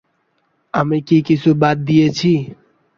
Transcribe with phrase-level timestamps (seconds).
[0.73, 2.31] আমি কি কিছু বাদ দিয়েছি?